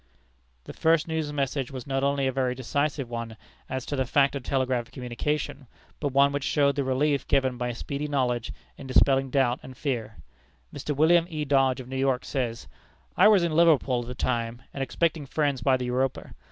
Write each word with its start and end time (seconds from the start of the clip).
This 0.63 0.77
first 0.77 1.07
news 1.07 1.31
message 1.31 1.69
was 1.69 1.85
not 1.85 2.03
only 2.03 2.25
a 2.25 2.31
very 2.31 2.55
decisive 2.55 3.07
one 3.07 3.37
as 3.69 3.85
to 3.85 3.95
the 3.95 4.07
fact 4.07 4.35
of 4.35 4.41
telegraphic 4.41 4.95
communication, 4.95 5.67
but 5.99 6.07
one 6.11 6.31
which 6.31 6.43
showed 6.43 6.75
the 6.75 6.83
relief 6.83 7.27
given 7.27 7.55
by 7.55 7.71
speedy 7.71 8.07
knowledge 8.07 8.51
in 8.77 8.87
dispelling 8.87 9.29
doubt 9.29 9.59
and 9.61 9.77
fear. 9.77 10.17
Mr. 10.73 10.95
William 10.95 11.27
E. 11.29 11.45
Dodge, 11.45 11.79
of 11.79 11.87
New 11.87 11.97
York, 11.97 12.25
says: 12.25 12.67
"I 13.15 13.27
was 13.27 13.43
in 13.43 13.51
Liverpool 13.55 14.01
at 14.01 14.07
the 14.07 14.15
time, 14.15 14.63
and 14.73 14.81
expecting 14.81 15.27
friends 15.27 15.61
by 15.61 15.77
the 15.77 15.85
Europa. 15.85 16.33